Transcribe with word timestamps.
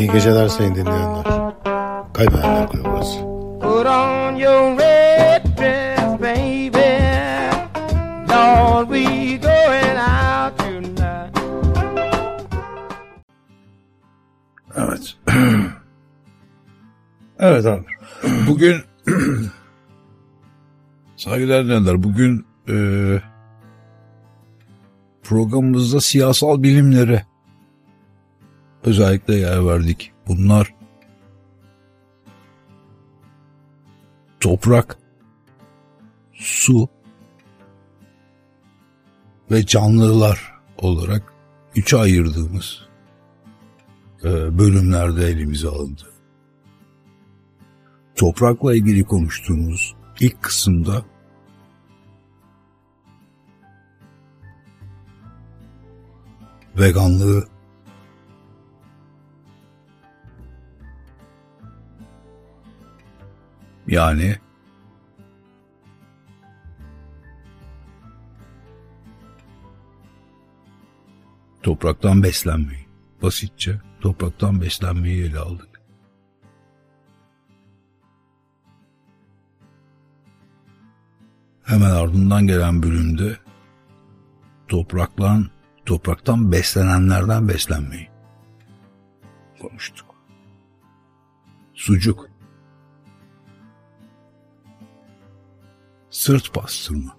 İyi 0.00 0.12
geceler 0.12 0.48
sayın 0.48 0.74
dinleyenler. 0.74 1.24
Kaybedenler 2.12 2.68
Kulübü 2.68 2.84
burası. 2.84 3.18
Put 3.60 3.86
on 3.86 4.34
your 4.34 4.78
red 4.78 5.44
dress, 5.58 6.20
baby. 6.20 7.00
Lord, 8.32 8.88
we 8.88 9.36
going 9.36 9.98
out 9.98 10.58
tonight. 10.58 11.38
Evet. 14.76 15.16
evet 17.38 17.66
abi. 17.66 17.84
Bugün 18.48 18.76
saygıdeğer 21.16 21.64
dinleyenler 21.64 22.02
bugün 22.02 22.46
e, 22.68 22.76
programımızda 25.22 26.00
siyasal 26.00 26.62
bilimlere 26.62 27.29
özellikle 28.84 29.34
yer 29.34 29.66
verdik. 29.66 30.12
Bunlar 30.26 30.74
toprak, 34.40 34.98
su 36.32 36.88
ve 39.50 39.66
canlılar 39.66 40.54
olarak 40.78 41.32
üçe 41.76 41.96
ayırdığımız 41.96 42.88
e, 44.24 44.58
bölümlerde 44.58 45.26
elimize 45.26 45.68
alındı. 45.68 46.12
Toprakla 48.14 48.74
ilgili 48.74 49.04
konuştuğumuz 49.04 49.94
ilk 50.20 50.42
kısımda 50.42 51.02
veganlığı 56.76 57.48
yani 63.90 64.36
topraktan 71.62 72.22
beslenmeyi 72.22 72.86
basitçe 73.22 73.80
topraktan 74.00 74.60
beslenmeyi 74.60 75.24
ele 75.24 75.38
aldık. 75.38 75.80
Hemen 81.64 81.90
ardından 81.90 82.46
gelen 82.46 82.82
bölümde 82.82 83.36
topraktan, 84.68 85.50
topraktan 85.86 86.52
beslenenlerden 86.52 87.48
beslenmeyi 87.48 88.08
konuştuk. 89.60 90.14
Sucuk, 91.74 92.30
sırt 96.20 96.56
bastırma, 96.56 97.16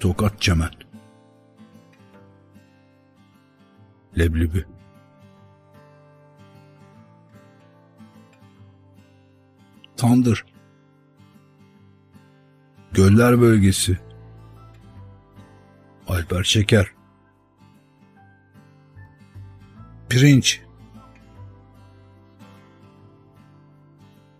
tokat 0.00 0.42
çemen, 0.42 0.70
leblebi, 4.18 4.64
tandır, 9.96 10.44
Göller 12.92 13.40
bölgesi. 13.40 13.98
Alper 16.08 16.44
Şeker. 16.44 16.86
Pirinç. 20.08 20.62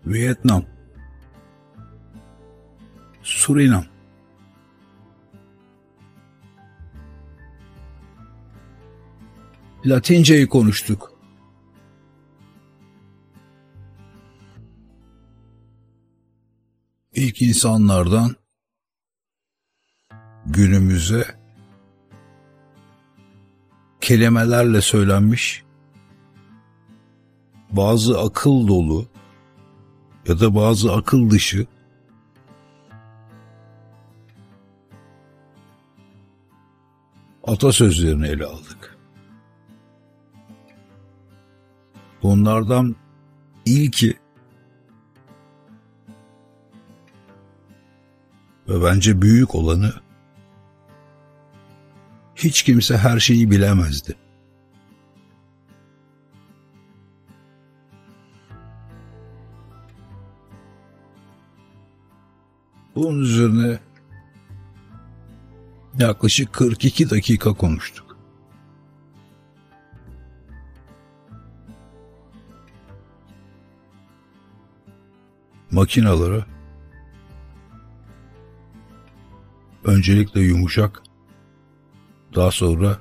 Vietnam. 0.05 0.74
Surinam. 3.45 3.85
Latinceyi 9.85 10.47
konuştuk. 10.47 11.11
İlk 17.13 17.41
insanlardan 17.41 18.35
günümüze 20.45 21.39
kelimelerle 24.01 24.81
söylenmiş 24.81 25.63
bazı 27.71 28.19
akıl 28.19 28.67
dolu 28.67 29.07
ya 30.27 30.39
da 30.39 30.55
bazı 30.55 30.93
akıl 30.93 31.29
dışı 31.29 31.67
atasözlerini 37.47 38.27
ele 38.27 38.45
aldık. 38.45 38.97
Bunlardan 42.23 42.95
ilki 43.65 44.17
ve 48.69 48.83
bence 48.83 49.21
büyük 49.21 49.55
olanı 49.55 49.93
hiç 52.35 52.63
kimse 52.63 52.97
her 52.97 53.19
şeyi 53.19 53.51
bilemezdi. 53.51 54.15
Bunun 62.95 63.19
üzerine 63.19 63.79
yaklaşık 65.99 66.53
42 66.53 67.09
dakika 67.09 67.53
konuştuk. 67.53 68.17
Makinalara 75.71 76.45
öncelikle 79.83 80.41
yumuşak 80.41 81.03
daha 82.35 82.51
sonra 82.51 82.97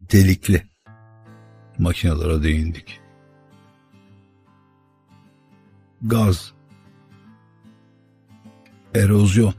delikli 0.00 0.66
makinalara 1.78 2.42
değindik. 2.42 3.00
Gaz, 6.02 6.52
erozyon, 8.94 9.54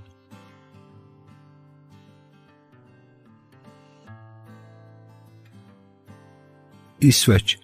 İsveç, 7.02 7.60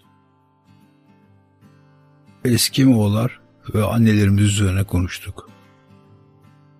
Eskimoğullar 2.46 3.40
ve 3.74 3.84
annelerimiz 3.84 4.44
üzerine 4.44 4.84
konuştuk. 4.84 5.50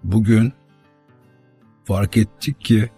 Bugün 0.04 0.54
fark 1.86 2.18
ettik 2.18 2.62
ki 2.62 2.90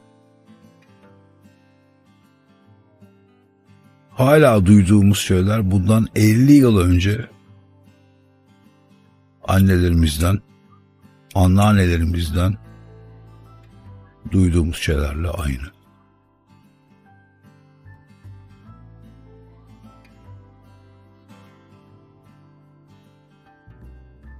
hala 4.10 4.66
duyduğumuz 4.66 5.20
şeyler 5.20 5.72
bundan 5.72 6.08
50 6.16 6.54
yıl 6.54 6.78
önce 6.78 7.30
annelerimizden, 9.44 10.40
anneannelerimizden 11.36 12.58
duyduğumuz 14.32 14.78
şeylerle 14.78 15.30
aynı. 15.30 15.77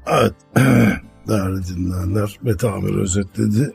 Evet. 0.08 0.34
Değerli 1.28 1.68
dinleyenler, 1.68 2.40
Mete 2.42 2.70
Amir 2.70 2.96
özetledi. 2.96 3.74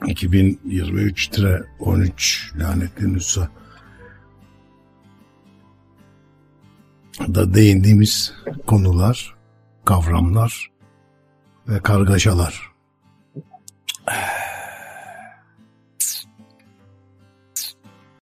2023-13 0.00 2.60
lanetli 2.60 3.12
nüsa 3.12 3.48
da 7.20 7.54
değindiğimiz 7.54 8.34
konular, 8.66 9.34
kavramlar 9.84 10.70
ve 11.68 11.78
kargaşalar 11.78 12.72